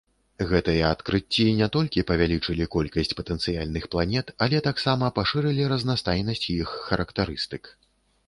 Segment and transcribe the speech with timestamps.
[0.51, 7.63] Гэтыя адкрыцці не толькі павялічылі колькасць патэнцыяльных планет, але таксама пашырылі разнастайнасць іх характарыстык.